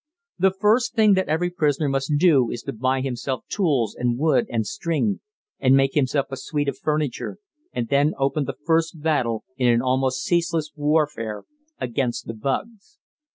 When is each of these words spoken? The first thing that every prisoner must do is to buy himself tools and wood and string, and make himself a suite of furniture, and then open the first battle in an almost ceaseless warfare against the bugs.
The 0.39 0.49
first 0.49 0.95
thing 0.95 1.13
that 1.13 1.27
every 1.27 1.51
prisoner 1.51 1.87
must 1.87 2.13
do 2.17 2.49
is 2.49 2.63
to 2.63 2.73
buy 2.73 3.01
himself 3.01 3.45
tools 3.49 3.93
and 3.93 4.17
wood 4.17 4.47
and 4.49 4.65
string, 4.65 5.19
and 5.59 5.77
make 5.77 5.93
himself 5.93 6.25
a 6.31 6.37
suite 6.37 6.67
of 6.67 6.79
furniture, 6.79 7.37
and 7.71 7.87
then 7.87 8.15
open 8.17 8.45
the 8.45 8.57
first 8.65 8.99
battle 9.03 9.43
in 9.57 9.71
an 9.71 9.83
almost 9.83 10.23
ceaseless 10.25 10.71
warfare 10.75 11.43
against 11.77 12.25
the 12.25 12.33
bugs. 12.33 12.97